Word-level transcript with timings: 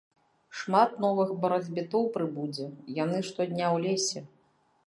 Шмат 0.59 0.95
новых 1.03 1.29
барацьбітоў 1.43 2.09
прыбудзе, 2.17 2.65
яны 3.03 3.23
штодня 3.29 3.65
ў 3.75 3.89
лесе. 3.89 4.19